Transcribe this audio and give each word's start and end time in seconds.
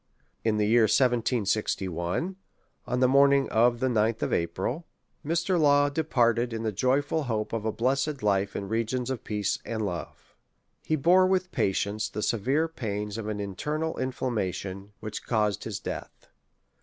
In 0.43 0.57
the 0.57 0.65
year 0.65 0.85
1761, 0.85 2.35
on 2.87 2.99
the 3.01 3.07
morning 3.07 3.47
of 3.51 3.79
the 3.79 3.87
9th 3.87 4.23
of 4.23 4.33
April, 4.33 4.87
Mr. 5.23 5.59
Law 5.59 5.89
departed 5.89 6.53
in 6.53 6.63
the 6.63 6.71
joyful 6.71 7.25
hope 7.25 7.53
of 7.53 7.65
a 7.65 7.71
bless 7.71 8.07
ed 8.07 8.23
life 8.23 8.55
in 8.55 8.67
regions 8.67 9.11
of 9.11 9.23
peace 9.23 9.59
and 9.63 9.85
love. 9.85 10.33
He 10.83 10.95
bore 10.95 11.27
with 11.27 11.51
patience 11.51 12.09
the 12.09 12.23
severe 12.23 12.67
pains 12.67 13.19
of 13.19 13.27
an 13.27 13.39
internal 13.39 13.95
inflammation, 13.99 14.91
which 15.01 15.23
caused 15.27 15.65
his 15.65 15.79
death. 15.79 16.29